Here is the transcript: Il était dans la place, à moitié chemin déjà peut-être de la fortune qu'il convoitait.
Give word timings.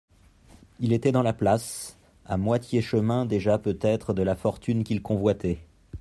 Il 0.79 0.93
était 0.93 1.11
dans 1.11 1.21
la 1.21 1.31
place, 1.31 1.95
à 2.25 2.35
moitié 2.35 2.81
chemin 2.81 3.27
déjà 3.27 3.59
peut-être 3.59 4.15
de 4.15 4.23
la 4.23 4.35
fortune 4.35 4.83
qu'il 4.83 5.03
convoitait. 5.03 5.59